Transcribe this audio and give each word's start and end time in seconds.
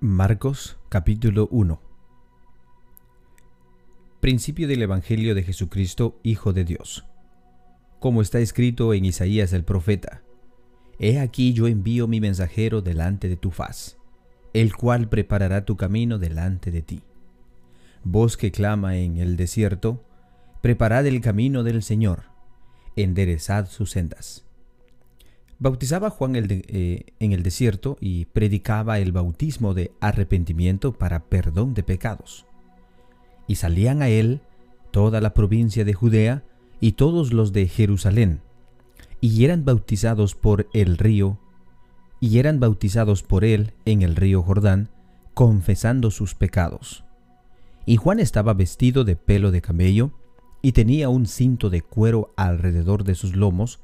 Marcos 0.00 0.76
capítulo 0.90 1.48
1 1.50 1.80
Principio 4.20 4.68
del 4.68 4.82
Evangelio 4.82 5.34
de 5.34 5.42
Jesucristo, 5.42 6.18
Hijo 6.22 6.52
de 6.52 6.64
Dios. 6.64 7.06
Como 8.00 8.20
está 8.20 8.40
escrito 8.40 8.92
en 8.92 9.06
Isaías 9.06 9.52
el 9.52 9.64
profeta, 9.64 10.22
He 10.98 11.20
aquí 11.20 11.54
yo 11.54 11.68
envío 11.68 12.06
mi 12.06 12.20
mensajero 12.20 12.82
delante 12.82 13.28
de 13.28 13.36
tu 13.36 13.50
faz, 13.50 13.96
el 14.52 14.74
cual 14.74 15.08
preparará 15.08 15.64
tu 15.64 15.76
camino 15.76 16.18
delante 16.18 16.70
de 16.70 16.82
ti. 16.82 17.02
Voz 18.02 18.36
que 18.36 18.50
clama 18.50 18.96
en 18.96 19.16
el 19.16 19.36
desierto, 19.36 20.04
preparad 20.60 21.06
el 21.06 21.20
camino 21.22 21.62
del 21.62 21.82
Señor, 21.82 22.24
enderezad 22.96 23.68
sus 23.70 23.92
sendas. 23.92 24.44
Bautizaba 25.58 26.10
Juan 26.10 26.34
eh, 26.36 27.06
en 27.20 27.32
el 27.32 27.42
desierto 27.42 27.96
y 28.00 28.26
predicaba 28.26 28.98
el 28.98 29.12
bautismo 29.12 29.74
de 29.74 29.92
arrepentimiento 30.00 30.92
para 30.92 31.24
perdón 31.24 31.74
de 31.74 31.82
pecados. 31.82 32.46
Y 33.46 33.56
salían 33.56 34.02
a 34.02 34.08
él 34.08 34.40
toda 34.90 35.20
la 35.20 35.34
provincia 35.34 35.84
de 35.84 35.94
Judea 35.94 36.44
y 36.80 36.92
todos 36.92 37.32
los 37.32 37.52
de 37.52 37.66
Jerusalén, 37.66 38.40
y 39.20 39.44
eran 39.44 39.64
bautizados 39.64 40.34
por 40.34 40.68
el 40.72 40.98
río, 40.98 41.38
y 42.20 42.38
eran 42.38 42.60
bautizados 42.60 43.22
por 43.22 43.44
él 43.44 43.72
en 43.84 44.02
el 44.02 44.16
río 44.16 44.42
Jordán, 44.42 44.90
confesando 45.34 46.10
sus 46.10 46.34
pecados. 46.34 47.04
Y 47.86 47.96
Juan 47.96 48.20
estaba 48.20 48.54
vestido 48.54 49.04
de 49.04 49.16
pelo 49.16 49.50
de 49.50 49.62
camello, 49.62 50.12
y 50.62 50.72
tenía 50.72 51.08
un 51.08 51.26
cinto 51.26 51.70
de 51.70 51.82
cuero 51.82 52.32
alrededor 52.36 53.04
de 53.04 53.14
sus 53.14 53.34
lomos, 53.34 53.80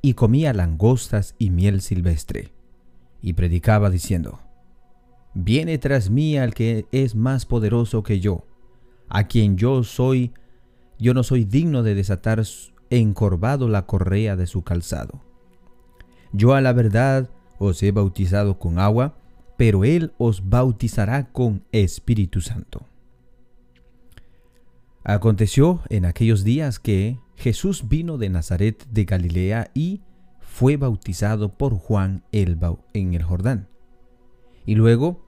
y 0.00 0.14
comía 0.14 0.52
langostas 0.52 1.34
y 1.38 1.50
miel 1.50 1.80
silvestre, 1.80 2.52
y 3.20 3.32
predicaba 3.32 3.90
diciendo, 3.90 4.40
Viene 5.34 5.78
tras 5.78 6.10
mí 6.10 6.36
al 6.36 6.54
que 6.54 6.86
es 6.92 7.14
más 7.14 7.46
poderoso 7.46 8.02
que 8.02 8.20
yo, 8.20 8.44
a 9.08 9.24
quien 9.24 9.56
yo 9.56 9.82
soy, 9.84 10.32
yo 10.98 11.14
no 11.14 11.22
soy 11.22 11.44
digno 11.44 11.82
de 11.82 11.94
desatar 11.94 12.42
encorvado 12.90 13.68
la 13.68 13.86
correa 13.86 14.36
de 14.36 14.46
su 14.46 14.62
calzado. 14.62 15.22
Yo 16.32 16.54
a 16.54 16.60
la 16.60 16.72
verdad 16.72 17.30
os 17.58 17.82
he 17.82 17.92
bautizado 17.92 18.58
con 18.58 18.78
agua, 18.78 19.16
pero 19.56 19.84
él 19.84 20.12
os 20.18 20.48
bautizará 20.48 21.32
con 21.32 21.64
Espíritu 21.72 22.40
Santo. 22.40 22.86
Aconteció 25.08 25.80
en 25.88 26.04
aquellos 26.04 26.44
días 26.44 26.78
que 26.78 27.18
Jesús 27.34 27.88
vino 27.88 28.18
de 28.18 28.28
Nazaret 28.28 28.86
de 28.90 29.06
Galilea 29.06 29.70
y 29.72 30.02
fue 30.38 30.76
bautizado 30.76 31.56
por 31.56 31.72
Juan 31.78 32.24
el 32.30 32.58
en 32.92 33.14
el 33.14 33.22
Jordán. 33.22 33.68
Y 34.66 34.74
luego, 34.74 35.24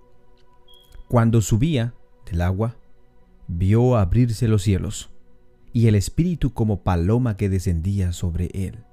cuando 1.09 1.41
subía 1.41 1.95
del 2.31 2.43
agua, 2.43 2.77
vio 3.49 3.97
abrirse 3.97 4.49
los 4.49 4.65
cielos 4.65 5.09
y 5.73 5.87
el 5.87 5.95
Espíritu 5.95 6.53
como 6.53 6.83
paloma 6.83 7.39
que 7.39 7.49
descendía 7.49 8.13
sobre 8.13 8.51
él. 8.53 8.85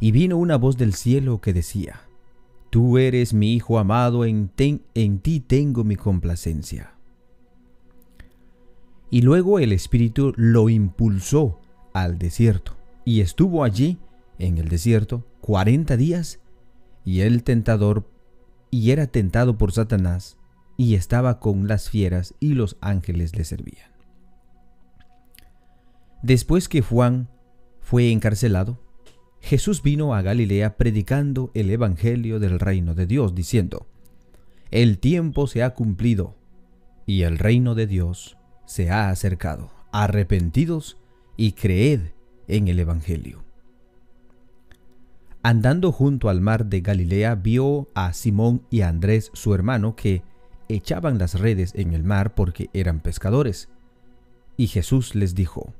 Y 0.00 0.12
vino 0.12 0.38
una 0.38 0.56
voz 0.56 0.78
del 0.78 0.94
cielo 0.94 1.42
que 1.42 1.52
decía, 1.52 2.00
Tú 2.70 2.96
eres 2.96 3.34
mi 3.34 3.52
Hijo 3.52 3.78
amado, 3.78 4.24
en, 4.24 4.50
en 4.94 5.18
ti 5.18 5.40
tengo 5.40 5.84
mi 5.84 5.96
complacencia. 5.96 6.94
Y 9.12 9.20
luego 9.20 9.58
el 9.58 9.72
Espíritu 9.72 10.32
lo 10.36 10.70
impulsó 10.70 11.60
al 11.92 12.18
desierto, 12.18 12.78
y 13.04 13.20
estuvo 13.20 13.62
allí, 13.62 13.98
en 14.38 14.56
el 14.56 14.70
desierto, 14.70 15.26
cuarenta 15.42 15.98
días, 15.98 16.40
y 17.04 17.20
el 17.20 17.42
tentador, 17.42 18.08
y 18.70 18.90
era 18.90 19.06
tentado 19.08 19.58
por 19.58 19.70
Satanás, 19.72 20.38
y 20.78 20.94
estaba 20.94 21.40
con 21.40 21.68
las 21.68 21.90
fieras, 21.90 22.34
y 22.40 22.54
los 22.54 22.78
ángeles 22.80 23.36
le 23.36 23.44
servían. 23.44 23.90
Después 26.22 26.70
que 26.70 26.80
Juan 26.80 27.28
fue 27.82 28.12
encarcelado, 28.12 28.80
Jesús 29.42 29.82
vino 29.82 30.14
a 30.14 30.22
Galilea 30.22 30.78
predicando 30.78 31.50
el 31.52 31.68
Evangelio 31.68 32.40
del 32.40 32.58
reino 32.58 32.94
de 32.94 33.04
Dios, 33.04 33.34
diciendo, 33.34 33.86
El 34.70 34.98
tiempo 34.98 35.48
se 35.48 35.62
ha 35.62 35.74
cumplido, 35.74 36.34
y 37.04 37.24
el 37.24 37.36
reino 37.36 37.74
de 37.74 37.86
Dios 37.86 38.38
se 38.72 38.90
ha 38.90 39.10
acercado. 39.10 39.70
Arrepentidos 39.92 40.96
y 41.36 41.52
creed 41.52 42.12
en 42.48 42.68
el 42.68 42.78
Evangelio. 42.78 43.44
Andando 45.42 45.92
junto 45.92 46.30
al 46.30 46.40
mar 46.40 46.66
de 46.66 46.80
Galilea, 46.80 47.34
vio 47.34 47.88
a 47.94 48.14
Simón 48.14 48.62
y 48.70 48.80
a 48.80 48.88
Andrés, 48.88 49.30
su 49.34 49.54
hermano, 49.54 49.94
que 49.94 50.22
echaban 50.68 51.18
las 51.18 51.38
redes 51.38 51.72
en 51.74 51.92
el 51.92 52.02
mar 52.02 52.34
porque 52.34 52.70
eran 52.72 53.00
pescadores. 53.00 53.68
Y 54.56 54.68
Jesús 54.68 55.14
les 55.14 55.34
dijo, 55.34 55.74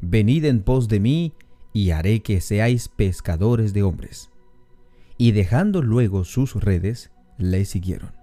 Venid 0.00 0.44
en 0.44 0.62
pos 0.62 0.86
de 0.86 1.00
mí, 1.00 1.32
y 1.72 1.90
haré 1.90 2.20
que 2.20 2.40
seáis 2.40 2.88
pescadores 2.88 3.72
de 3.72 3.82
hombres. 3.82 4.30
Y 5.18 5.32
dejando 5.32 5.82
luego 5.82 6.24
sus 6.24 6.54
redes, 6.54 7.10
le 7.36 7.64
siguieron. 7.64 8.21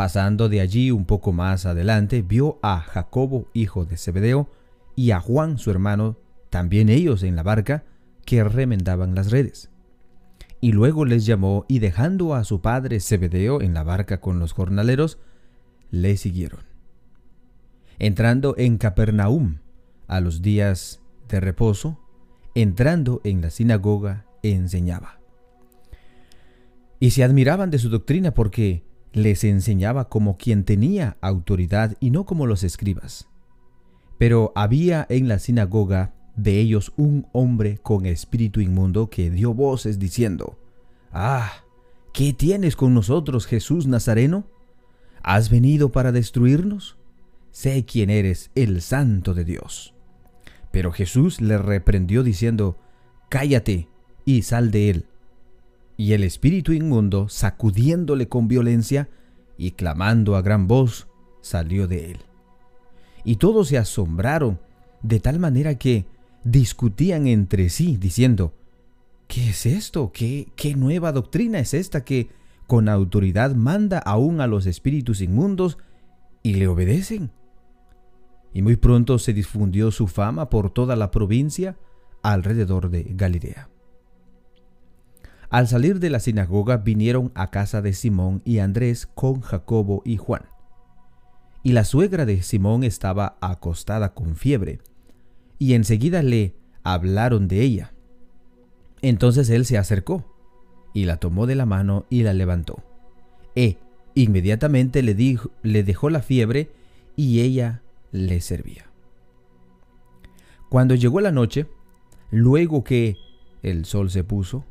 Pasando 0.00 0.48
de 0.48 0.62
allí 0.62 0.90
un 0.90 1.04
poco 1.04 1.30
más 1.30 1.66
adelante, 1.66 2.22
vio 2.22 2.58
a 2.62 2.80
Jacobo, 2.80 3.50
hijo 3.52 3.84
de 3.84 3.98
Zebedeo, 3.98 4.48
y 4.96 5.10
a 5.10 5.20
Juan 5.20 5.58
su 5.58 5.70
hermano, 5.70 6.16
también 6.48 6.88
ellos 6.88 7.22
en 7.22 7.36
la 7.36 7.42
barca, 7.42 7.84
que 8.24 8.42
remendaban 8.42 9.14
las 9.14 9.30
redes. 9.30 9.68
Y 10.58 10.72
luego 10.72 11.04
les 11.04 11.26
llamó 11.26 11.66
y 11.68 11.80
dejando 11.80 12.34
a 12.34 12.44
su 12.44 12.62
padre 12.62 12.98
Zebedeo 12.98 13.60
en 13.60 13.74
la 13.74 13.82
barca 13.82 14.22
con 14.22 14.38
los 14.38 14.54
jornaleros, 14.54 15.18
le 15.90 16.16
siguieron. 16.16 16.64
Entrando 17.98 18.54
en 18.56 18.78
Capernaum 18.78 19.58
a 20.06 20.20
los 20.20 20.40
días 20.40 21.02
de 21.28 21.40
reposo, 21.40 22.00
entrando 22.54 23.20
en 23.22 23.42
la 23.42 23.50
sinagoga, 23.50 24.24
enseñaba. 24.42 25.20
Y 26.98 27.10
se 27.10 27.22
admiraban 27.22 27.70
de 27.70 27.78
su 27.78 27.90
doctrina 27.90 28.32
porque 28.32 28.88
les 29.12 29.44
enseñaba 29.44 30.08
como 30.08 30.36
quien 30.36 30.64
tenía 30.64 31.16
autoridad 31.20 31.96
y 32.00 32.10
no 32.10 32.24
como 32.24 32.46
los 32.46 32.62
escribas 32.62 33.30
pero 34.20 34.52
había 34.54 35.06
en 35.08 35.28
la 35.28 35.38
sinagoga 35.38 36.12
de 36.36 36.60
ellos 36.60 36.92
un 36.98 37.26
hombre 37.32 37.78
con 37.78 38.04
espíritu 38.04 38.60
inmundo 38.60 39.08
que 39.08 39.30
dio 39.30 39.54
voces 39.54 39.98
diciendo, 39.98 40.58
Ah, 41.10 41.50
¿qué 42.12 42.34
tienes 42.34 42.76
con 42.76 42.92
nosotros, 42.92 43.46
Jesús 43.46 43.86
Nazareno? 43.86 44.44
¿Has 45.22 45.48
venido 45.48 45.90
para 45.90 46.12
destruirnos? 46.12 46.98
Sé 47.50 47.86
quién 47.86 48.10
eres, 48.10 48.50
el 48.54 48.82
santo 48.82 49.32
de 49.32 49.46
Dios. 49.46 49.94
Pero 50.70 50.92
Jesús 50.92 51.40
le 51.40 51.56
reprendió 51.56 52.22
diciendo, 52.22 52.76
Cállate 53.30 53.88
y 54.26 54.42
sal 54.42 54.70
de 54.70 54.90
él. 54.90 55.06
Y 56.00 56.14
el 56.14 56.24
espíritu 56.24 56.72
inmundo, 56.72 57.28
sacudiéndole 57.28 58.26
con 58.26 58.48
violencia 58.48 59.10
y 59.58 59.72
clamando 59.72 60.34
a 60.34 60.40
gran 60.40 60.66
voz, 60.66 61.08
salió 61.42 61.86
de 61.86 62.12
él 62.12 62.18
y 63.24 63.36
todos 63.36 63.68
se 63.68 63.78
asombraron 63.78 64.58
de 65.02 65.20
tal 65.20 65.38
manera 65.38 65.76
que 65.76 66.06
discutían 66.44 67.26
entre 67.26 67.68
sí, 67.68 67.96
diciendo, 67.96 68.54
¿qué 69.28 69.50
es 69.50 69.66
esto? 69.66 70.10
¿Qué, 70.12 70.48
qué 70.56 70.74
nueva 70.74 71.12
doctrina 71.12 71.58
es 71.58 71.74
esta 71.74 72.04
que 72.04 72.28
con 72.66 72.88
autoridad 72.88 73.54
manda 73.54 73.98
aún 73.98 74.40
a 74.40 74.46
los 74.46 74.66
espíritus 74.66 75.20
inmundos 75.20 75.78
y 76.42 76.54
le 76.54 76.68
obedecen? 76.68 77.30
Y 78.52 78.62
muy 78.62 78.76
pronto 78.76 79.18
se 79.18 79.32
difundió 79.32 79.90
su 79.90 80.06
fama 80.06 80.50
por 80.50 80.70
toda 80.70 80.96
la 80.96 81.10
provincia 81.10 81.76
alrededor 82.22 82.90
de 82.90 83.04
Galilea. 83.10 83.68
Al 85.50 85.68
salir 85.68 86.00
de 86.00 86.10
la 86.10 86.20
sinagoga 86.20 86.78
vinieron 86.78 87.32
a 87.34 87.50
casa 87.50 87.82
de 87.82 87.92
Simón 87.92 88.40
y 88.44 88.60
Andrés 88.60 89.06
con 89.06 89.40
Jacobo 89.40 90.02
y 90.04 90.16
Juan 90.16 90.44
y 91.62 91.72
la 91.72 91.84
suegra 91.84 92.24
de 92.24 92.42
Simón 92.42 92.84
estaba 92.84 93.36
acostada 93.40 94.14
con 94.14 94.36
fiebre, 94.36 94.80
y 95.58 95.74
enseguida 95.74 96.22
le 96.22 96.54
hablaron 96.82 97.48
de 97.48 97.62
ella. 97.62 97.92
Entonces 99.02 99.50
él 99.50 99.66
se 99.66 99.78
acercó, 99.78 100.24
y 100.94 101.04
la 101.04 101.18
tomó 101.18 101.46
de 101.46 101.54
la 101.54 101.66
mano 101.66 102.06
y 102.08 102.22
la 102.22 102.32
levantó. 102.32 102.82
E 103.54 103.76
inmediatamente 104.14 105.02
le, 105.02 105.14
le 105.62 105.84
dejó 105.84 106.10
la 106.10 106.22
fiebre, 106.22 106.70
y 107.16 107.40
ella 107.40 107.82
le 108.12 108.40
servía. 108.40 108.86
Cuando 110.70 110.94
llegó 110.94 111.20
la 111.20 111.32
noche, 111.32 111.66
luego 112.30 112.84
que 112.84 113.16
el 113.62 113.84
sol 113.84 114.10
se 114.10 114.24
puso, 114.24 114.64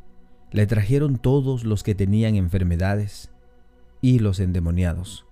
le 0.52 0.68
trajeron 0.68 1.18
todos 1.18 1.64
los 1.64 1.84
que 1.84 1.96
tenían 1.96 2.36
enfermedades 2.36 3.32
y 4.02 4.20
los 4.20 4.40
endemoniados 4.40 5.26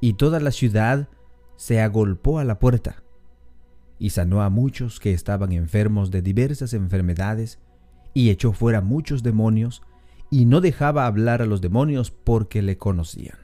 y 0.00 0.14
toda 0.14 0.40
la 0.40 0.50
ciudad 0.50 1.08
se 1.56 1.80
agolpó 1.80 2.38
a 2.38 2.44
la 2.44 2.58
puerta, 2.58 3.02
y 3.98 4.10
sanó 4.10 4.42
a 4.42 4.48
muchos 4.48 4.98
que 4.98 5.12
estaban 5.12 5.52
enfermos 5.52 6.10
de 6.10 6.22
diversas 6.22 6.72
enfermedades, 6.72 7.58
y 8.14 8.30
echó 8.30 8.52
fuera 8.52 8.80
muchos 8.80 9.22
demonios, 9.22 9.82
y 10.30 10.46
no 10.46 10.60
dejaba 10.60 11.06
hablar 11.06 11.42
a 11.42 11.46
los 11.46 11.60
demonios 11.60 12.10
porque 12.10 12.62
le 12.62 12.78
conocían. 12.78 13.36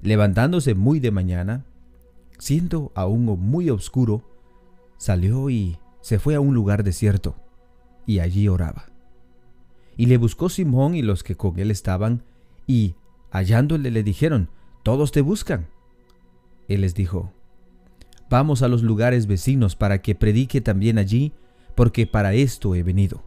Levantándose 0.00 0.74
muy 0.74 0.98
de 0.98 1.12
mañana, 1.12 1.64
siendo 2.38 2.90
aún 2.96 3.24
muy 3.24 3.70
oscuro, 3.70 4.28
salió 4.96 5.48
y 5.48 5.78
se 6.00 6.18
fue 6.18 6.34
a 6.34 6.40
un 6.40 6.54
lugar 6.54 6.82
desierto, 6.82 7.36
y 8.04 8.18
allí 8.18 8.48
oraba. 8.48 8.91
Y 9.96 10.06
le 10.06 10.16
buscó 10.16 10.48
Simón 10.48 10.94
y 10.94 11.02
los 11.02 11.22
que 11.22 11.36
con 11.36 11.58
él 11.58 11.70
estaban, 11.70 12.22
y 12.66 12.94
hallándole 13.30 13.90
le 13.90 14.02
dijeron, 14.02 14.48
Todos 14.82 15.12
te 15.12 15.20
buscan. 15.20 15.68
Él 16.68 16.82
les 16.82 16.94
dijo, 16.94 17.32
Vamos 18.30 18.62
a 18.62 18.68
los 18.68 18.82
lugares 18.82 19.26
vecinos 19.26 19.76
para 19.76 20.00
que 20.00 20.14
predique 20.14 20.60
también 20.60 20.98
allí, 20.98 21.32
porque 21.74 22.06
para 22.06 22.32
esto 22.34 22.74
he 22.74 22.82
venido. 22.82 23.22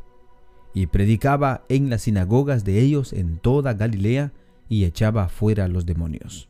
Y 0.73 0.87
predicaba 0.87 1.63
en 1.69 1.89
las 1.89 2.03
sinagogas 2.03 2.65
de 2.65 2.81
ellos 2.81 3.13
en 3.13 3.37
toda 3.37 3.73
Galilea, 3.73 4.33
y 4.67 4.85
echaba 4.85 5.29
fuera 5.29 5.67
los 5.67 5.85
demonios. 5.85 6.49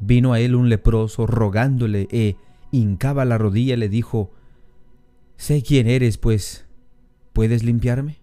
Vino 0.00 0.32
a 0.32 0.40
él 0.40 0.54
un 0.54 0.68
leproso 0.68 1.26
rogándole 1.26 2.06
e 2.10 2.36
hincaba 2.70 3.24
la 3.24 3.38
rodilla 3.38 3.76
le 3.76 3.88
dijo, 3.88 4.30
Sé 5.36 5.62
quién 5.62 5.88
eres, 5.88 6.18
pues, 6.18 6.66
¿puedes 7.32 7.62
limpiarme? 7.62 8.18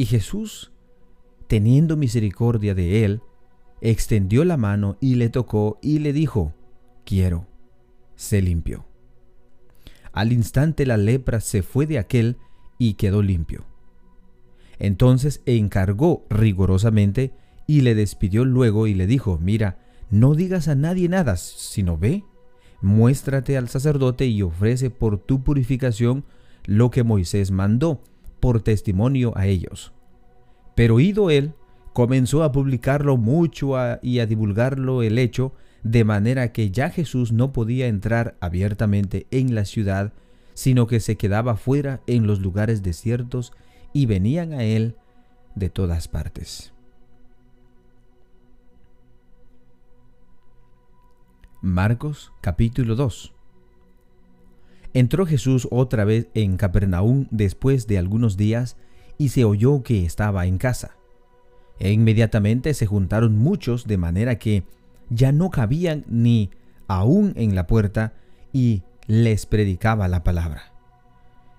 Y 0.00 0.06
Jesús, 0.06 0.72
teniendo 1.46 1.94
misericordia 1.94 2.74
de 2.74 3.04
él, 3.04 3.20
extendió 3.82 4.46
la 4.46 4.56
mano 4.56 4.96
y 4.98 5.16
le 5.16 5.28
tocó 5.28 5.78
y 5.82 5.98
le 5.98 6.14
dijo, 6.14 6.54
Quiero, 7.04 7.46
se 8.16 8.40
limpió. 8.40 8.86
Al 10.12 10.32
instante 10.32 10.86
la 10.86 10.96
lepra 10.96 11.40
se 11.40 11.62
fue 11.62 11.86
de 11.86 11.98
aquel 11.98 12.38
y 12.78 12.94
quedó 12.94 13.20
limpio. 13.20 13.66
Entonces 14.78 15.42
encargó 15.44 16.24
rigorosamente 16.30 17.34
y 17.66 17.82
le 17.82 17.94
despidió 17.94 18.46
luego 18.46 18.86
y 18.86 18.94
le 18.94 19.06
dijo, 19.06 19.38
mira, 19.38 19.80
no 20.08 20.34
digas 20.34 20.68
a 20.68 20.76
nadie 20.76 21.10
nada, 21.10 21.36
sino 21.36 21.98
ve, 21.98 22.24
muéstrate 22.80 23.58
al 23.58 23.68
sacerdote 23.68 24.24
y 24.24 24.40
ofrece 24.40 24.88
por 24.88 25.18
tu 25.18 25.44
purificación 25.44 26.24
lo 26.64 26.90
que 26.90 27.02
Moisés 27.02 27.50
mandó, 27.50 28.02
por 28.40 28.62
testimonio 28.62 29.32
a 29.36 29.46
ellos. 29.46 29.92
Pero 30.74 31.00
ido 31.00 31.30
él, 31.30 31.52
comenzó 31.92 32.42
a 32.42 32.52
publicarlo 32.52 33.16
mucho 33.16 33.74
y 34.02 34.18
a 34.18 34.26
divulgarlo 34.26 35.02
el 35.02 35.18
hecho, 35.18 35.52
de 35.82 36.04
manera 36.04 36.52
que 36.52 36.70
ya 36.70 36.90
Jesús 36.90 37.32
no 37.32 37.52
podía 37.52 37.86
entrar 37.86 38.36
abiertamente 38.40 39.26
en 39.30 39.54
la 39.54 39.64
ciudad, 39.64 40.12
sino 40.54 40.86
que 40.86 41.00
se 41.00 41.16
quedaba 41.16 41.56
fuera 41.56 42.00
en 42.06 42.26
los 42.26 42.40
lugares 42.40 42.82
desiertos 42.82 43.52
y 43.92 44.06
venían 44.06 44.52
a 44.52 44.64
él 44.64 44.96
de 45.54 45.70
todas 45.70 46.08
partes. 46.08 46.72
Marcos 51.62 52.32
capítulo 52.40 52.94
2 52.94 53.34
Entró 54.92 55.26
Jesús 55.26 55.68
otra 55.70 56.04
vez 56.04 56.28
en 56.34 56.56
Capernaum 56.56 57.26
después 57.30 57.86
de 57.86 57.98
algunos 57.98 58.36
días 58.36 58.76
y 59.18 59.28
se 59.28 59.44
oyó 59.44 59.82
que 59.82 60.04
estaba 60.04 60.46
en 60.46 60.58
casa. 60.58 60.96
E 61.78 61.92
inmediatamente 61.92 62.74
se 62.74 62.86
juntaron 62.86 63.38
muchos 63.38 63.86
de 63.86 63.96
manera 63.96 64.38
que 64.38 64.64
ya 65.08 65.32
no 65.32 65.50
cabían 65.50 66.04
ni 66.08 66.50
aún 66.88 67.32
en 67.36 67.54
la 67.54 67.66
puerta 67.66 68.14
y 68.52 68.82
les 69.06 69.46
predicaba 69.46 70.08
la 70.08 70.24
palabra. 70.24 70.72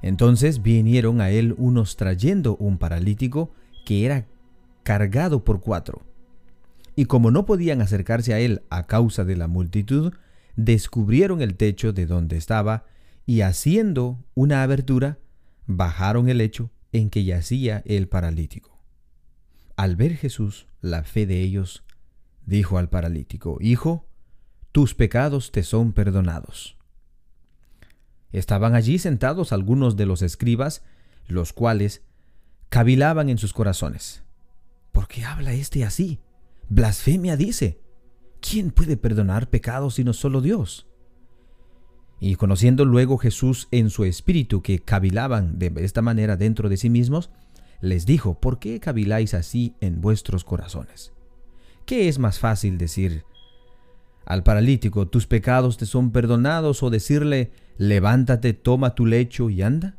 Entonces 0.01 0.61
vinieron 0.61 1.21
a 1.21 1.29
él 1.29 1.55
unos 1.57 1.95
trayendo 1.95 2.55
un 2.57 2.77
paralítico 2.77 3.51
que 3.85 4.05
era 4.05 4.25
cargado 4.83 5.43
por 5.43 5.61
cuatro 5.61 6.01
y 6.95 7.05
como 7.05 7.31
no 7.31 7.45
podían 7.45 7.81
acercarse 7.81 8.33
a 8.33 8.39
él 8.39 8.61
a 8.69 8.85
causa 8.87 9.23
de 9.23 9.35
la 9.35 9.47
multitud, 9.47 10.13
descubrieron 10.55 11.41
el 11.41 11.55
techo 11.55 11.93
de 11.93 12.05
donde 12.05 12.37
estaba 12.37 12.85
y 13.25 13.41
haciendo 13.41 14.23
una 14.33 14.63
abertura, 14.63 15.19
bajaron 15.67 16.29
el 16.29 16.39
lecho 16.39 16.71
en 16.91 17.09
que 17.09 17.23
yacía 17.23 17.81
el 17.85 18.07
paralítico. 18.07 18.81
Al 19.75 19.95
ver 19.95 20.15
Jesús 20.15 20.67
la 20.81 21.03
fe 21.03 21.25
de 21.25 21.41
ellos, 21.41 21.83
dijo 22.45 22.77
al 22.77 22.89
paralítico, 22.89 23.57
Hijo, 23.61 24.05
tus 24.71 24.95
pecados 24.95 25.51
te 25.51 25.63
son 25.63 25.93
perdonados. 25.93 26.77
Estaban 28.31 28.75
allí 28.75 28.97
sentados 28.99 29.51
algunos 29.51 29.97
de 29.97 30.05
los 30.05 30.21
escribas, 30.21 30.83
los 31.27 31.53
cuales 31.53 32.01
cavilaban 32.69 33.29
en 33.29 33.37
sus 33.37 33.53
corazones. 33.53 34.23
¿Por 34.91 35.07
qué 35.07 35.25
habla 35.25 35.53
éste 35.53 35.83
así? 35.83 36.19
Blasfemia 36.69 37.35
dice, 37.35 37.81
¿quién 38.39 38.71
puede 38.71 38.95
perdonar 38.95 39.49
pecados 39.49 39.95
sino 39.95 40.13
solo 40.13 40.41
Dios? 40.41 40.87
Y 42.23 42.35
conociendo 42.35 42.85
luego 42.85 43.17
Jesús 43.17 43.67
en 43.71 43.89
su 43.89 44.05
espíritu 44.05 44.61
que 44.61 44.77
cavilaban 44.77 45.57
de 45.57 45.73
esta 45.77 46.03
manera 46.03 46.37
dentro 46.37 46.69
de 46.69 46.77
sí 46.77 46.87
mismos, 46.87 47.31
les 47.81 48.05
dijo, 48.05 48.39
¿por 48.39 48.59
qué 48.59 48.79
caviláis 48.79 49.33
así 49.33 49.73
en 49.81 50.01
vuestros 50.01 50.43
corazones? 50.43 51.13
¿Qué 51.83 52.07
es 52.07 52.19
más 52.19 52.37
fácil 52.37 52.77
decir 52.77 53.25
al 54.23 54.43
paralítico, 54.43 55.07
tus 55.07 55.25
pecados 55.25 55.77
te 55.77 55.87
son 55.87 56.11
perdonados 56.11 56.83
o 56.83 56.91
decirle, 56.91 57.51
levántate, 57.79 58.53
toma 58.53 58.93
tu 58.93 59.07
lecho 59.07 59.49
y 59.49 59.63
anda? 59.63 59.97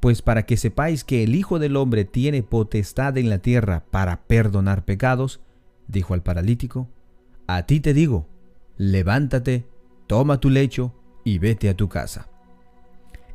Pues 0.00 0.20
para 0.20 0.44
que 0.44 0.58
sepáis 0.58 1.02
que 1.02 1.22
el 1.24 1.34
Hijo 1.34 1.58
del 1.58 1.76
Hombre 1.76 2.04
tiene 2.04 2.42
potestad 2.42 3.16
en 3.16 3.30
la 3.30 3.38
tierra 3.38 3.86
para 3.90 4.26
perdonar 4.26 4.84
pecados, 4.84 5.40
dijo 5.88 6.12
al 6.12 6.22
paralítico, 6.22 6.90
a 7.46 7.64
ti 7.64 7.80
te 7.80 7.94
digo, 7.94 8.28
levántate, 8.76 9.66
toma 10.06 10.40
tu 10.40 10.50
lecho 10.50 10.92
y 11.26 11.40
vete 11.40 11.68
a 11.68 11.74
tu 11.74 11.88
casa. 11.88 12.28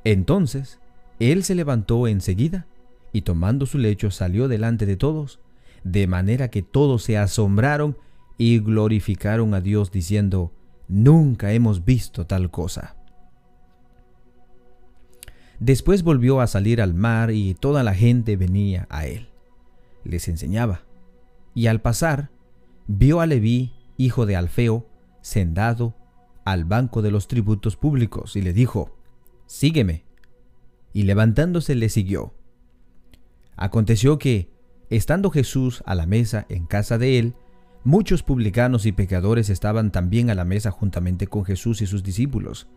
Entonces 0.06 0.80
él 1.20 1.44
se 1.44 1.56
levantó 1.56 2.08
enseguida 2.08 2.66
y 3.12 3.24
tomando 3.24 3.66
su 3.66 3.78
lecho 3.78 4.12
salió 4.12 4.48
delante 4.48 4.86
de 4.86 4.96
todos, 4.96 5.42
de 5.84 6.08
manera 6.08 6.50
que 6.50 6.62
todos 6.62 7.04
se 7.04 7.18
asombraron 7.18 7.98
y 8.38 8.60
glorificaron 8.60 9.54
a 9.54 9.60
Dios 9.60 9.92
diciendo, 9.92 10.54
nunca 10.88 11.52
hemos 11.52 11.84
visto 11.84 12.26
tal 12.26 12.50
cosa. 12.50 12.96
Después 15.60 16.04
volvió 16.04 16.40
a 16.40 16.48
salir 16.48 16.82
al 16.82 16.94
mar 16.94 17.32
y 17.32 17.56
toda 17.56 17.84
la 17.84 17.94
gente 17.94 18.38
venía 18.38 18.88
a 18.90 19.06
él. 19.06 19.28
Les 20.06 20.30
enseñaba. 20.30 20.84
Y 21.54 21.68
al 21.68 21.82
pasar, 21.82 22.32
vio 22.88 23.20
a 23.20 23.26
Leví, 23.26 23.74
hijo 23.98 24.26
de 24.26 24.38
Alfeo, 24.38 24.88
sentado 25.20 25.94
al 26.46 26.66
banco 26.66 27.02
de 27.02 27.12
los 27.12 27.28
tributos 27.28 27.76
públicos, 27.76 28.36
y 28.36 28.42
le 28.42 28.54
dijo, 28.54 28.96
Sígueme. 29.46 30.06
Y 30.94 31.04
levantándose 31.04 31.76
le 31.76 31.90
siguió. 31.90 32.34
Aconteció 33.56 34.20
que, 34.20 34.50
estando 34.90 35.30
Jesús 35.30 35.84
a 35.86 35.96
la 35.96 36.06
mesa 36.06 36.46
en 36.50 36.66
casa 36.66 36.98
de 36.98 37.20
él, 37.20 37.34
muchos 37.84 38.24
publicanos 38.24 38.86
y 38.86 38.92
pecadores 38.92 39.50
estaban 39.50 39.92
también 39.92 40.30
a 40.30 40.36
la 40.36 40.46
mesa 40.46 40.72
juntamente 40.72 41.28
con 41.28 41.46
Jesús 41.46 41.82
y 41.82 41.88
sus 41.88 42.04
discípulos, 42.04 42.68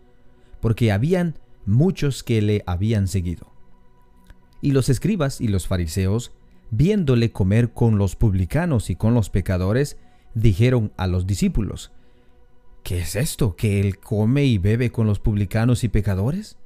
porque 0.60 0.92
habían 0.92 1.38
muchos 1.66 2.22
que 2.22 2.40
le 2.42 2.62
habían 2.66 3.08
seguido. 3.08 3.52
Y 4.60 4.72
los 4.72 4.88
escribas 4.88 5.40
y 5.40 5.48
los 5.48 5.66
fariseos 5.66 6.32
viéndole 6.70 7.30
comer 7.30 7.72
con 7.72 7.98
los 7.98 8.16
publicanos 8.16 8.90
y 8.90 8.96
con 8.96 9.14
los 9.14 9.30
pecadores, 9.30 9.96
dijeron 10.34 10.92
a 10.96 11.06
los 11.06 11.26
discípulos, 11.26 11.92
¿qué 12.84 13.00
es 13.00 13.16
esto, 13.16 13.56
que 13.56 13.80
él 13.80 13.98
come 13.98 14.44
y 14.44 14.58
bebe 14.58 14.92
con 14.92 15.06
los 15.06 15.18
publicanos 15.18 15.82
y 15.82 15.88
pecadores? 15.88 16.58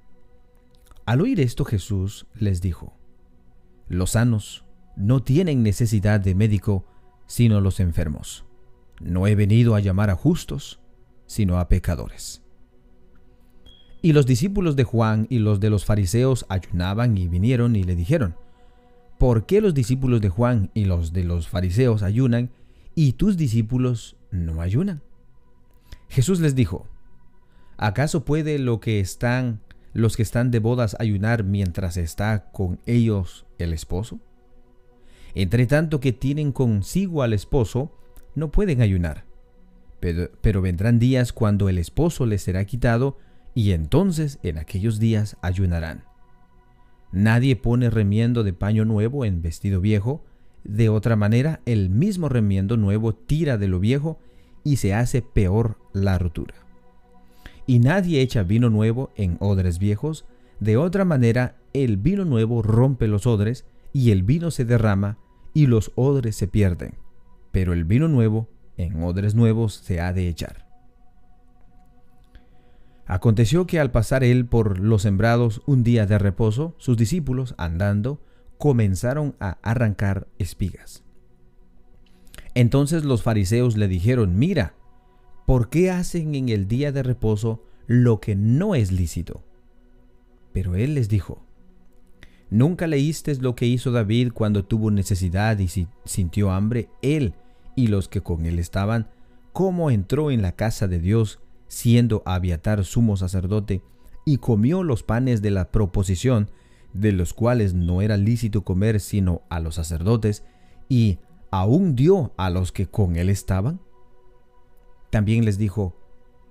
Al 1.06 1.22
oír 1.22 1.40
esto 1.40 1.64
Jesús 1.64 2.26
les 2.34 2.60
dijo, 2.60 2.92
los 3.88 4.10
sanos 4.10 4.66
no 4.96 5.22
tienen 5.22 5.62
necesidad 5.62 6.20
de 6.20 6.34
médico, 6.34 6.84
sino 7.26 7.60
los 7.60 7.80
enfermos. 7.80 8.44
No 9.00 9.26
he 9.26 9.36
venido 9.36 9.76
a 9.76 9.80
llamar 9.80 10.10
a 10.10 10.16
justos, 10.16 10.80
sino 11.26 11.58
a 11.58 11.68
pecadores. 11.68 12.42
Y 14.02 14.12
los 14.12 14.26
discípulos 14.26 14.74
de 14.74 14.84
Juan 14.84 15.28
y 15.30 15.38
los 15.38 15.60
de 15.60 15.70
los 15.70 15.84
fariseos 15.84 16.46
ayunaban 16.48 17.16
y 17.16 17.28
vinieron 17.28 17.76
y 17.76 17.84
le 17.84 17.94
dijeron, 17.94 18.36
¿por 19.18 19.46
qué 19.46 19.60
los 19.60 19.72
discípulos 19.72 20.20
de 20.20 20.28
Juan 20.30 20.70
y 20.74 20.84
los 20.84 21.12
de 21.12 21.24
los 21.24 21.48
fariseos 21.48 22.02
ayunan 22.02 22.50
y 22.96 23.12
tus 23.12 23.36
discípulos 23.36 24.16
no 24.32 24.60
ayunan? 24.60 25.02
Jesús 26.08 26.40
les 26.40 26.54
dijo, 26.54 26.86
¿acaso 27.76 28.24
puede 28.24 28.58
lo 28.58 28.80
que 28.80 29.00
están 29.00 29.60
los 29.94 30.16
que 30.16 30.22
están 30.22 30.50
de 30.50 30.58
bodas 30.58 30.96
ayunar 31.00 31.44
mientras 31.44 31.96
está 31.96 32.50
con 32.52 32.80
ellos 32.86 33.46
el 33.58 33.72
esposo? 33.72 34.20
Entre 35.34 35.66
tanto 35.66 36.00
que 36.00 36.12
tienen 36.12 36.52
consigo 36.52 37.22
al 37.22 37.32
esposo, 37.32 37.92
no 38.34 38.50
pueden 38.50 38.80
ayunar. 38.80 39.24
Pero, 40.00 40.30
pero 40.40 40.62
vendrán 40.62 40.98
días 40.98 41.32
cuando 41.32 41.68
el 41.68 41.78
esposo 41.78 42.26
les 42.26 42.42
será 42.42 42.64
quitado, 42.64 43.18
y 43.54 43.72
entonces 43.72 44.38
en 44.42 44.58
aquellos 44.58 44.98
días 44.98 45.36
ayunarán. 45.42 46.04
Nadie 47.10 47.56
pone 47.56 47.90
remiendo 47.90 48.44
de 48.44 48.52
paño 48.52 48.84
nuevo 48.84 49.24
en 49.24 49.42
vestido 49.42 49.80
viejo, 49.80 50.24
de 50.64 50.88
otra 50.88 51.16
manera 51.16 51.60
el 51.66 51.88
mismo 51.90 52.28
remiendo 52.28 52.76
nuevo 52.76 53.14
tira 53.14 53.58
de 53.58 53.68
lo 53.68 53.80
viejo 53.80 54.20
y 54.68 54.76
se 54.76 54.92
hace 54.92 55.22
peor 55.22 55.78
la 55.94 56.18
rotura. 56.18 56.54
Y 57.66 57.78
nadie 57.78 58.20
echa 58.20 58.42
vino 58.42 58.68
nuevo 58.68 59.10
en 59.16 59.38
odres 59.40 59.78
viejos, 59.78 60.26
de 60.60 60.76
otra 60.76 61.06
manera 61.06 61.56
el 61.72 61.96
vino 61.96 62.26
nuevo 62.26 62.60
rompe 62.60 63.08
los 63.08 63.26
odres 63.26 63.64
y 63.94 64.10
el 64.10 64.24
vino 64.24 64.50
se 64.50 64.66
derrama 64.66 65.16
y 65.54 65.68
los 65.68 65.90
odres 65.94 66.36
se 66.36 66.48
pierden. 66.48 66.98
Pero 67.50 67.72
el 67.72 67.86
vino 67.86 68.08
nuevo 68.08 68.50
en 68.76 69.02
odres 69.02 69.34
nuevos 69.34 69.72
se 69.72 70.02
ha 70.02 70.12
de 70.12 70.28
echar. 70.28 70.66
Aconteció 73.06 73.66
que 73.66 73.80
al 73.80 73.90
pasar 73.90 74.22
él 74.22 74.44
por 74.44 74.80
los 74.80 75.00
sembrados 75.00 75.62
un 75.64 75.82
día 75.82 76.04
de 76.04 76.18
reposo, 76.18 76.74
sus 76.76 76.98
discípulos, 76.98 77.54
andando, 77.56 78.20
comenzaron 78.58 79.34
a 79.40 79.56
arrancar 79.62 80.28
espigas. 80.38 81.07
Entonces 82.58 83.04
los 83.04 83.22
fariseos 83.22 83.76
le 83.76 83.86
dijeron, 83.86 84.36
mira, 84.36 84.74
¿por 85.46 85.68
qué 85.68 85.92
hacen 85.92 86.34
en 86.34 86.48
el 86.48 86.66
día 86.66 86.90
de 86.90 87.04
reposo 87.04 87.62
lo 87.86 88.18
que 88.18 88.34
no 88.34 88.74
es 88.74 88.90
lícito? 88.90 89.44
Pero 90.52 90.74
él 90.74 90.96
les 90.96 91.08
dijo, 91.08 91.40
¿nunca 92.50 92.88
leíste 92.88 93.32
lo 93.36 93.54
que 93.54 93.66
hizo 93.66 93.92
David 93.92 94.32
cuando 94.34 94.64
tuvo 94.64 94.90
necesidad 94.90 95.56
y 95.60 95.68
sintió 96.04 96.50
hambre, 96.50 96.88
él 97.00 97.34
y 97.76 97.86
los 97.86 98.08
que 98.08 98.22
con 98.22 98.44
él 98.44 98.58
estaban, 98.58 99.08
cómo 99.52 99.92
entró 99.92 100.32
en 100.32 100.42
la 100.42 100.50
casa 100.50 100.88
de 100.88 100.98
Dios, 100.98 101.38
siendo 101.68 102.24
Abiatar 102.26 102.84
sumo 102.84 103.16
sacerdote, 103.16 103.82
y 104.24 104.38
comió 104.38 104.82
los 104.82 105.04
panes 105.04 105.42
de 105.42 105.52
la 105.52 105.70
proposición, 105.70 106.50
de 106.92 107.12
los 107.12 107.34
cuales 107.34 107.74
no 107.74 108.02
era 108.02 108.16
lícito 108.16 108.64
comer 108.64 108.98
sino 108.98 109.42
a 109.48 109.60
los 109.60 109.76
sacerdotes, 109.76 110.42
y 110.88 111.18
aún 111.50 111.94
dio 111.94 112.32
a 112.36 112.50
los 112.50 112.72
que 112.72 112.86
con 112.86 113.16
él 113.16 113.28
estaban? 113.30 113.80
También 115.10 115.44
les 115.44 115.58
dijo, 115.58 115.96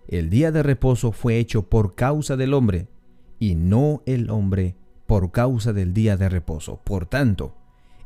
el 0.08 0.30
día 0.30 0.52
de 0.52 0.64
reposo 0.64 1.12
fue 1.12 1.38
hecho 1.38 1.64
por 1.64 1.96
causa 1.96 2.38
del 2.38 2.54
hombre, 2.54 2.88
y 3.40 3.56
no 3.56 4.02
el 4.06 4.30
hombre 4.30 4.76
por 5.06 5.32
causa 5.32 5.74
del 5.74 5.94
día 5.94 6.18
de 6.18 6.30
reposo. 6.30 6.82
Por 6.84 7.06
tanto, 7.06 7.56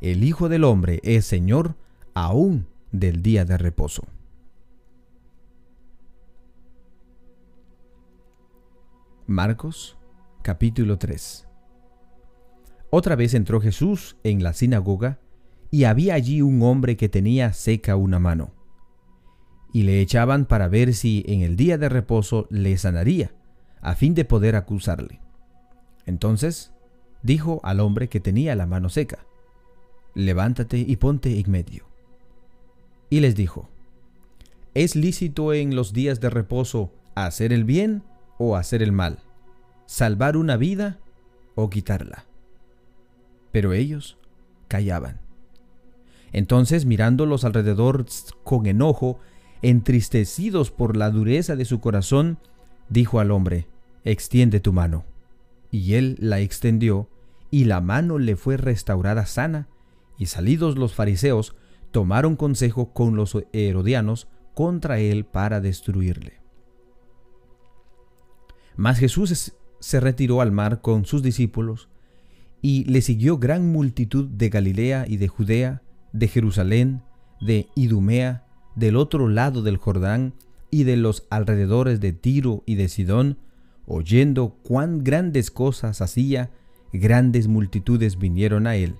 el 0.00 0.24
Hijo 0.24 0.48
del 0.48 0.64
Hombre 0.64 1.00
es 1.04 1.26
Señor 1.26 1.76
aún 2.14 2.66
del 2.90 3.22
día 3.22 3.44
de 3.44 3.56
reposo. 3.56 4.04
Marcos 9.26 9.96
capítulo 10.42 10.98
3 10.98 11.48
Otra 12.90 13.16
vez 13.16 13.34
entró 13.34 13.60
Jesús 13.60 14.16
en 14.24 14.42
la 14.42 14.52
sinagoga 14.52 15.20
y 15.72 15.84
había 15.84 16.14
allí 16.14 16.40
un 16.42 16.62
hombre 16.62 16.96
que 16.96 17.08
tenía 17.08 17.52
seca 17.52 17.96
una 17.96 18.20
mano. 18.20 18.52
Y 19.72 19.82
le 19.82 20.00
echaban 20.00 20.44
para 20.44 20.68
ver 20.68 20.94
si 20.94 21.24
en 21.26 21.40
el 21.40 21.56
día 21.56 21.78
de 21.78 21.88
reposo 21.88 22.46
le 22.50 22.76
sanaría, 22.76 23.34
a 23.80 23.96
fin 23.96 24.14
de 24.14 24.24
poder 24.24 24.54
acusarle. 24.54 25.20
Entonces 26.06 26.72
dijo 27.24 27.60
al 27.64 27.80
hombre 27.80 28.08
que 28.08 28.20
tenía 28.20 28.54
la 28.54 28.66
mano 28.66 28.88
seca, 28.88 29.26
Levántate 30.14 30.78
y 30.78 30.96
ponte 30.96 31.40
en 31.40 31.50
medio 31.50 31.92
y 33.12 33.20
les 33.20 33.34
dijo, 33.34 33.68
¿es 34.72 34.96
lícito 34.96 35.52
en 35.52 35.76
los 35.76 35.92
días 35.92 36.18
de 36.20 36.30
reposo 36.30 36.90
hacer 37.14 37.52
el 37.52 37.64
bien 37.64 38.02
o 38.38 38.56
hacer 38.56 38.82
el 38.82 38.90
mal? 38.90 39.18
¿Salvar 39.84 40.38
una 40.38 40.56
vida 40.56 40.98
o 41.54 41.68
quitarla? 41.68 42.24
Pero 43.52 43.74
ellos 43.74 44.16
callaban. 44.66 45.20
Entonces 46.32 46.86
mirándolos 46.86 47.44
alrededor 47.44 48.06
con 48.44 48.66
enojo, 48.66 49.18
entristecidos 49.60 50.70
por 50.70 50.96
la 50.96 51.10
dureza 51.10 51.56
de 51.56 51.64
su 51.64 51.80
corazón, 51.80 52.38
dijo 52.88 53.20
al 53.20 53.30
hombre, 53.30 53.68
extiende 54.04 54.60
tu 54.60 54.72
mano. 54.72 55.04
Y 55.70 55.94
él 55.94 56.16
la 56.18 56.40
extendió, 56.40 57.08
y 57.50 57.64
la 57.64 57.80
mano 57.80 58.18
le 58.18 58.36
fue 58.36 58.56
restaurada 58.56 59.26
sana, 59.26 59.68
y 60.18 60.26
salidos 60.26 60.76
los 60.76 60.94
fariseos, 60.94 61.54
tomaron 61.90 62.36
consejo 62.36 62.92
con 62.92 63.16
los 63.16 63.36
herodianos 63.52 64.28
contra 64.54 64.98
él 64.98 65.24
para 65.24 65.60
destruirle. 65.60 66.40
Mas 68.76 68.98
Jesús 68.98 69.54
se 69.80 70.00
retiró 70.00 70.40
al 70.40 70.52
mar 70.52 70.80
con 70.80 71.04
sus 71.04 71.22
discípulos, 71.22 71.88
y 72.62 72.84
le 72.84 73.02
siguió 73.02 73.38
gran 73.38 73.70
multitud 73.70 74.26
de 74.26 74.48
Galilea 74.48 75.04
y 75.06 75.16
de 75.16 75.28
Judea, 75.28 75.82
de 76.12 76.28
Jerusalén, 76.28 77.02
de 77.40 77.68
Idumea, 77.74 78.46
del 78.74 78.96
otro 78.96 79.28
lado 79.28 79.62
del 79.62 79.76
Jordán, 79.76 80.34
y 80.70 80.84
de 80.84 80.96
los 80.96 81.26
alrededores 81.28 82.00
de 82.00 82.12
Tiro 82.12 82.62
y 82.64 82.76
de 82.76 82.88
Sidón, 82.88 83.38
oyendo 83.86 84.56
cuán 84.62 85.04
grandes 85.04 85.50
cosas 85.50 86.00
hacía, 86.00 86.50
grandes 86.92 87.46
multitudes 87.46 88.18
vinieron 88.18 88.66
a 88.66 88.76
él. 88.76 88.94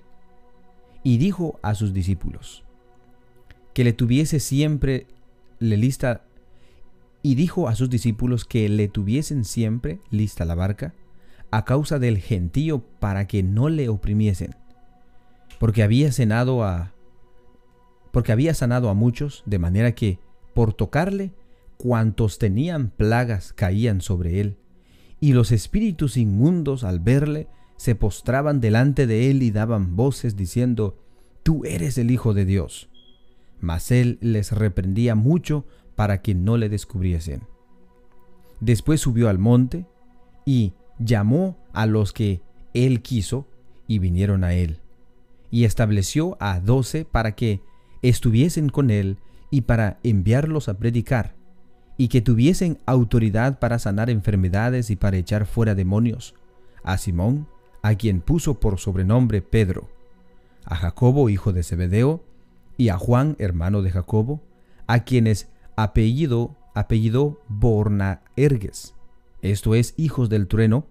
Y 1.03 1.17
dijo 1.17 1.59
a 1.63 1.73
sus 1.73 1.91
discípulos, 1.93 2.63
que 3.73 3.83
le 3.83 3.93
tuviese 3.93 4.39
siempre 4.39 5.07
le 5.59 5.77
lista 5.77 6.25
y 7.21 7.35
dijo 7.35 7.67
a 7.67 7.75
sus 7.75 7.89
discípulos 7.89 8.45
que 8.45 8.67
le 8.69 8.87
tuviesen 8.87 9.45
siempre 9.45 9.99
lista 10.11 10.45
la 10.45 10.55
barca 10.55 10.93
a 11.51 11.65
causa 11.65 11.99
del 11.99 12.17
gentío 12.17 12.83
para 12.99 13.27
que 13.27 13.43
no 13.43 13.69
le 13.69 13.87
oprimiesen, 13.87 14.55
porque 15.59 15.83
había 15.83 16.11
cenado 16.11 16.63
a 16.63 16.93
porque 18.13 18.31
había 18.31 18.53
sanado 18.53 18.87
a 18.87 18.93
muchos 18.93 19.43
de 19.45 19.59
manera 19.59 19.93
que 19.93 20.19
por 20.53 20.73
tocarle 20.73 21.33
cuantos 21.75 22.39
tenían 22.39 22.91
plagas 22.91 23.51
caían 23.51 23.99
sobre 23.99 24.39
él, 24.39 24.55
y 25.19 25.33
los 25.33 25.51
espíritus 25.51 26.15
inmundos 26.15 26.85
al 26.85 27.01
verle 27.01 27.49
se 27.75 27.95
postraban 27.95 28.61
delante 28.61 29.05
de 29.07 29.29
él 29.29 29.43
y 29.43 29.51
daban 29.51 29.97
voces 29.97 30.37
diciendo, 30.37 30.97
Tú 31.43 31.65
eres 31.65 31.97
el 31.97 32.09
Hijo 32.09 32.33
de 32.33 32.45
Dios 32.45 32.89
mas 33.63 33.91
él 33.91 34.17
les 34.19 34.51
reprendía 34.51 35.15
mucho 35.15 35.65
para 35.95 36.21
que 36.21 36.35
no 36.35 36.57
le 36.57 36.67
descubriesen. 36.67 37.43
Después 38.59 38.99
subió 38.99 39.29
al 39.29 39.39
monte 39.39 39.85
y 40.45 40.73
llamó 40.99 41.57
a 41.71 41.85
los 41.85 42.11
que 42.11 42.41
él 42.73 43.01
quiso 43.01 43.47
y 43.87 43.99
vinieron 43.99 44.43
a 44.43 44.53
él. 44.53 44.81
Y 45.49 45.63
estableció 45.63 46.35
a 46.41 46.59
doce 46.59 47.05
para 47.05 47.35
que 47.35 47.61
estuviesen 48.03 48.69
con 48.69 48.91
él 48.91 49.17
y 49.49 49.61
para 49.61 49.99
enviarlos 50.03 50.69
a 50.69 50.77
predicar, 50.77 51.35
y 51.97 52.09
que 52.09 52.21
tuviesen 52.21 52.77
autoridad 52.85 53.59
para 53.59 53.79
sanar 53.79 54.09
enfermedades 54.09 54.89
y 54.89 54.95
para 54.95 55.17
echar 55.17 55.45
fuera 55.45 55.73
demonios, 55.73 56.35
a 56.83 56.97
Simón, 56.97 57.47
a 57.81 57.95
quien 57.95 58.21
puso 58.21 58.59
por 58.59 58.79
sobrenombre 58.79 59.41
Pedro, 59.41 59.89
a 60.65 60.75
Jacobo 60.75 61.29
hijo 61.29 61.53
de 61.53 61.63
Zebedeo, 61.63 62.23
y 62.77 62.89
a 62.89 62.97
Juan, 62.97 63.35
hermano 63.39 63.81
de 63.81 63.91
Jacobo, 63.91 64.41
a 64.87 65.03
quienes 65.03 65.49
apellido, 65.75 66.55
apellido 66.73 67.41
Bornaerges, 67.47 68.95
esto 69.41 69.75
es, 69.75 69.93
hijos 69.97 70.29
del 70.29 70.47
trueno, 70.47 70.87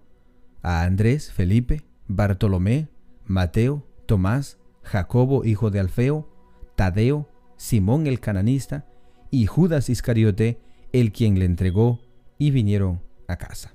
a 0.61 0.83
Andrés, 0.83 1.31
Felipe, 1.31 1.83
Bartolomé, 2.07 2.87
Mateo, 3.25 3.83
Tomás, 4.05 4.59
Jacobo, 4.83 5.43
hijo 5.43 5.71
de 5.71 5.79
Alfeo, 5.79 6.29
Tadeo, 6.75 7.29
Simón 7.57 8.07
el 8.07 8.19
cananista, 8.19 8.85
y 9.31 9.45
Judas 9.45 9.89
Iscariote, 9.89 10.59
el 10.91 11.11
quien 11.11 11.39
le 11.39 11.45
entregó, 11.45 12.01
y 12.37 12.51
vinieron 12.51 13.01
a 13.27 13.37
casa. 13.37 13.73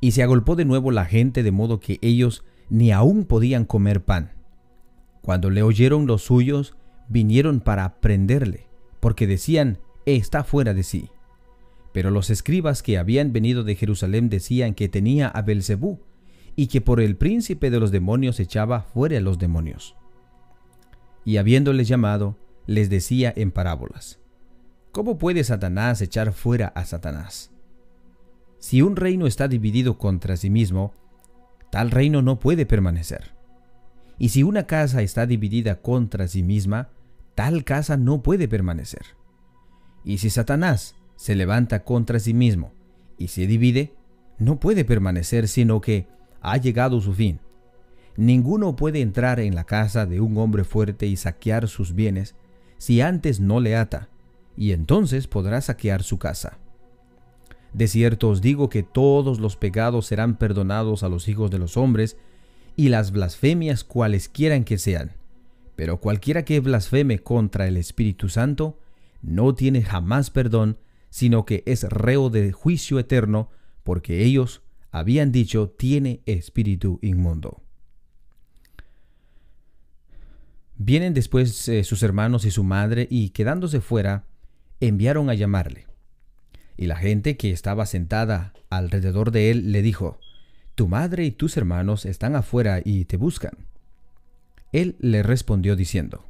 Y 0.00 0.12
se 0.12 0.22
agolpó 0.22 0.54
de 0.54 0.64
nuevo 0.64 0.90
la 0.90 1.06
gente 1.06 1.42
de 1.42 1.50
modo 1.50 1.80
que 1.80 1.98
ellos 2.02 2.44
ni 2.68 2.92
aún 2.92 3.24
podían 3.24 3.64
comer 3.64 4.04
pan. 4.04 4.32
Cuando 5.22 5.50
le 5.50 5.62
oyeron 5.62 6.06
los 6.06 6.22
suyos, 6.22 6.76
vinieron 7.08 7.60
para 7.60 8.00
prenderle, 8.00 8.68
porque 9.00 9.26
decían, 9.26 9.78
está 10.06 10.44
fuera 10.44 10.74
de 10.74 10.82
sí. 10.82 11.10
Pero 11.92 12.10
los 12.10 12.28
escribas 12.30 12.82
que 12.82 12.98
habían 12.98 13.32
venido 13.32 13.64
de 13.64 13.76
Jerusalén 13.76 14.28
decían 14.28 14.74
que 14.74 14.88
tenía 14.88 15.28
a 15.28 15.42
Belzebú, 15.42 16.00
y 16.56 16.66
que 16.66 16.80
por 16.80 17.00
el 17.00 17.16
príncipe 17.16 17.70
de 17.70 17.80
los 17.80 17.90
demonios 17.90 18.38
echaba 18.40 18.82
fuera 18.82 19.18
a 19.18 19.20
los 19.20 19.38
demonios. 19.38 19.96
Y 21.24 21.38
habiéndoles 21.38 21.88
llamado, 21.88 22.36
les 22.66 22.90
decía 22.90 23.32
en 23.34 23.50
parábolas, 23.50 24.20
¿Cómo 24.92 25.18
puede 25.18 25.42
Satanás 25.42 26.00
echar 26.02 26.32
fuera 26.32 26.68
a 26.68 26.84
Satanás? 26.84 27.50
Si 28.58 28.80
un 28.80 28.94
reino 28.94 29.26
está 29.26 29.48
dividido 29.48 29.98
contra 29.98 30.36
sí 30.36 30.50
mismo, 30.50 30.94
tal 31.72 31.90
reino 31.90 32.22
no 32.22 32.38
puede 32.38 32.64
permanecer. 32.64 33.32
Y 34.18 34.28
si 34.28 34.44
una 34.44 34.68
casa 34.68 35.02
está 35.02 35.26
dividida 35.26 35.82
contra 35.82 36.28
sí 36.28 36.44
misma, 36.44 36.90
tal 37.34 37.64
casa 37.64 37.96
no 37.96 38.22
puede 38.22 38.46
permanecer. 38.46 39.02
Y 40.04 40.18
si 40.18 40.30
Satanás 40.30 40.94
se 41.16 41.34
levanta 41.34 41.82
contra 41.82 42.20
sí 42.20 42.32
mismo 42.32 42.72
y 43.18 43.28
se 43.28 43.48
divide, 43.48 43.94
no 44.38 44.60
puede 44.60 44.84
permanecer, 44.84 45.48
sino 45.48 45.80
que 45.80 46.06
ha 46.40 46.56
llegado 46.56 47.00
su 47.00 47.14
fin. 47.14 47.40
Ninguno 48.16 48.76
puede 48.76 49.00
entrar 49.00 49.40
en 49.40 49.54
la 49.54 49.64
casa 49.64 50.06
de 50.06 50.20
un 50.20 50.38
hombre 50.38 50.64
fuerte 50.64 51.06
y 51.06 51.16
saquear 51.16 51.68
sus 51.68 51.94
bienes 51.94 52.34
si 52.78 53.00
antes 53.00 53.40
no 53.40 53.60
le 53.60 53.76
ata, 53.76 54.08
y 54.56 54.72
entonces 54.72 55.26
podrá 55.26 55.60
saquear 55.60 56.02
su 56.02 56.18
casa. 56.18 56.58
De 57.72 57.88
cierto 57.88 58.28
os 58.28 58.40
digo 58.40 58.68
que 58.68 58.82
todos 58.82 59.40
los 59.40 59.56
pecados 59.56 60.06
serán 60.06 60.36
perdonados 60.36 61.02
a 61.02 61.08
los 61.08 61.28
hijos 61.28 61.50
de 61.50 61.58
los 61.58 61.76
hombres, 61.76 62.16
y 62.76 62.88
las 62.88 63.10
blasfemias 63.10 63.84
cualesquieran 63.84 64.64
que 64.64 64.78
sean. 64.78 65.12
Pero 65.76 66.00
cualquiera 66.00 66.44
que 66.44 66.60
blasfeme 66.60 67.18
contra 67.20 67.66
el 67.66 67.76
Espíritu 67.76 68.28
Santo, 68.28 68.78
no 69.22 69.54
tiene 69.54 69.82
jamás 69.82 70.30
perdón, 70.30 70.78
sino 71.10 71.44
que 71.46 71.62
es 71.66 71.84
reo 71.84 72.30
de 72.30 72.52
juicio 72.52 72.98
eterno, 72.98 73.48
porque 73.82 74.24
ellos 74.24 74.62
habían 74.90 75.32
dicho 75.32 75.70
tiene 75.70 76.20
espíritu 76.26 76.98
inmundo. 77.02 77.63
Vienen 80.86 81.14
después 81.14 81.66
eh, 81.70 81.82
sus 81.82 82.02
hermanos 82.02 82.44
y 82.44 82.50
su 82.50 82.62
madre 82.62 83.08
y 83.10 83.30
quedándose 83.30 83.80
fuera, 83.80 84.26
enviaron 84.80 85.30
a 85.30 85.34
llamarle. 85.34 85.86
Y 86.76 86.88
la 86.88 86.96
gente 86.96 87.38
que 87.38 87.52
estaba 87.52 87.86
sentada 87.86 88.52
alrededor 88.68 89.30
de 89.30 89.50
él 89.50 89.72
le 89.72 89.80
dijo, 89.80 90.20
Tu 90.74 90.86
madre 90.86 91.24
y 91.24 91.30
tus 91.30 91.56
hermanos 91.56 92.04
están 92.04 92.36
afuera 92.36 92.82
y 92.84 93.06
te 93.06 93.16
buscan. 93.16 93.66
Él 94.72 94.96
le 94.98 95.22
respondió 95.22 95.74
diciendo, 95.74 96.26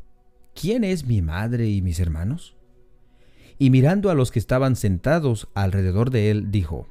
¿quién 0.54 0.84
es 0.84 1.04
mi 1.04 1.20
madre 1.20 1.68
y 1.68 1.82
mis 1.82 1.98
hermanos? 1.98 2.54
Y 3.58 3.70
mirando 3.70 4.08
a 4.08 4.14
los 4.14 4.30
que 4.30 4.38
estaban 4.38 4.76
sentados 4.76 5.48
alrededor 5.54 6.10
de 6.10 6.30
él, 6.30 6.52
dijo, 6.52 6.86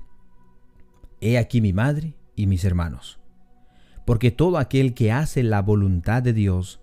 He 1.22 1.38
aquí 1.38 1.62
mi 1.62 1.72
madre 1.72 2.18
y 2.36 2.46
mis 2.46 2.66
hermanos, 2.66 3.22
porque 4.06 4.32
todo 4.32 4.58
aquel 4.58 4.94
que 4.94 5.14
hace 5.14 5.44
la 5.44 5.62
voluntad 5.62 6.22
de 6.22 6.34
Dios, 6.34 6.83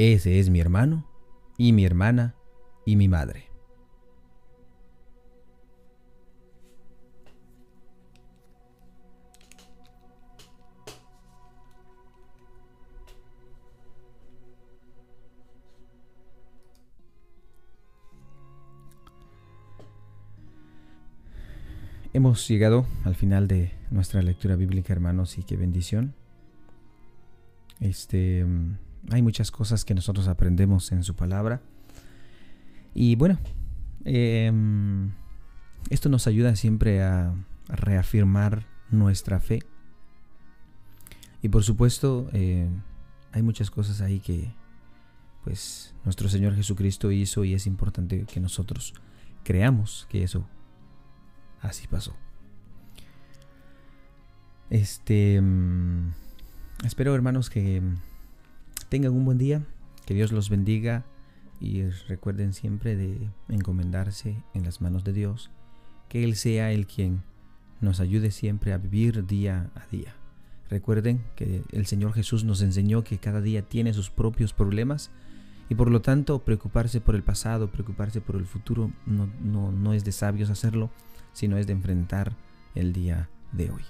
ese 0.00 0.38
es 0.40 0.48
mi 0.48 0.60
hermano 0.60 1.06
y 1.58 1.74
mi 1.74 1.84
hermana 1.84 2.34
y 2.86 2.96
mi 2.96 3.06
madre. 3.06 3.50
Hemos 22.14 22.48
llegado 22.48 22.86
al 23.04 23.16
final 23.16 23.48
de 23.48 23.72
nuestra 23.90 24.22
lectura 24.22 24.56
bíblica, 24.56 24.94
hermanos, 24.94 25.36
y 25.36 25.42
qué 25.42 25.56
bendición. 25.56 26.14
Este, 27.80 28.44
mm, 28.46 28.89
hay 29.10 29.22
muchas 29.22 29.50
cosas 29.50 29.84
que 29.84 29.94
nosotros 29.94 30.28
aprendemos 30.28 30.92
en 30.92 31.02
su 31.02 31.14
palabra. 31.14 31.62
Y 32.94 33.16
bueno, 33.16 33.38
em, 34.04 35.12
esto 35.88 36.08
nos 36.08 36.26
ayuda 36.26 36.56
siempre 36.56 37.02
a, 37.02 37.34
reafirmar 37.68 38.66
nuestra 38.90 39.38
fe. 39.38 39.60
Y 41.40 41.48
por 41.50 41.62
supuesto, 41.62 42.28
eh, 42.32 42.68
hay 43.30 43.42
muchas 43.42 43.70
cosas 43.70 44.00
ahí 44.00 44.18
que 44.18 44.52
pues 45.44 45.94
nuestro 46.04 46.28
Señor 46.28 46.56
Jesucristo 46.56 47.12
hizo 47.12 47.44
y 47.44 47.54
es 47.54 47.68
importante 47.68 48.24
que 48.24 48.40
nosotros 48.40 48.92
creamos 49.44 50.08
que 50.10 50.24
eso 50.24 50.48
así 51.60 51.86
pasó. 51.86 52.16
Este. 54.68 55.40
Mm, 55.40 56.12
espero, 56.84 57.14
hermanos, 57.14 57.50
que 57.50 57.82
tengan 58.90 59.12
un 59.12 59.24
buen 59.24 59.38
día. 59.38 59.64
Que 60.04 60.12
Dios 60.12 60.32
los 60.32 60.50
bendiga. 60.50 61.06
Y 61.60 61.82
recuerden 62.08 62.52
siempre 62.52 62.96
de 62.96 63.30
encomendarse 63.48 64.36
en 64.52 64.64
las 64.64 64.82
manos 64.82 65.04
de 65.04 65.14
Dios. 65.14 65.50
Que 66.08 66.24
Él 66.24 66.36
sea 66.36 66.72
el 66.72 66.86
quien 66.86 67.22
nos 67.80 68.00
ayude 68.00 68.30
siempre 68.30 68.74
a 68.74 68.78
vivir 68.78 69.26
día 69.26 69.70
a 69.74 69.86
día. 69.86 70.14
Recuerden 70.68 71.22
que 71.36 71.62
el 71.72 71.86
Señor 71.86 72.12
Jesús 72.12 72.44
nos 72.44 72.60
enseñó 72.62 73.02
que 73.02 73.18
cada 73.18 73.40
día 73.40 73.62
tiene 73.62 73.94
sus 73.94 74.10
propios 74.10 74.52
problemas 74.52 75.10
y 75.68 75.74
por 75.74 75.90
lo 75.90 76.00
tanto 76.00 76.40
preocuparse 76.40 77.00
por 77.00 77.14
el 77.14 77.22
pasado, 77.22 77.70
preocuparse 77.70 78.20
por 78.20 78.36
el 78.36 78.44
futuro 78.44 78.90
no, 79.06 79.28
no, 79.42 79.72
no 79.72 79.92
es 79.92 80.04
de 80.04 80.12
sabios 80.12 80.50
hacerlo, 80.50 80.90
sino 81.32 81.56
es 81.58 81.66
de 81.66 81.72
enfrentar 81.72 82.36
el 82.74 82.92
día 82.92 83.28
de 83.52 83.70
hoy. 83.70 83.82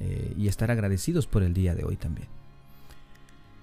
Eh, 0.00 0.34
y 0.36 0.48
estar 0.48 0.70
agradecidos 0.70 1.26
por 1.26 1.42
el 1.42 1.54
día 1.54 1.74
de 1.74 1.84
hoy 1.84 1.96
también. 1.96 2.28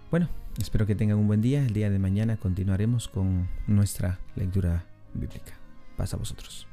Bueno, 0.09 0.29
espero 0.57 0.85
que 0.85 0.95
tengan 0.95 1.17
un 1.17 1.27
buen 1.27 1.41
día. 1.41 1.65
El 1.65 1.73
día 1.73 1.89
de 1.89 1.99
mañana 1.99 2.37
continuaremos 2.37 3.07
con 3.07 3.47
nuestra 3.67 4.19
lectura 4.35 4.85
bíblica. 5.13 5.53
Pasa 5.97 6.15
a 6.15 6.19
vosotros. 6.19 6.67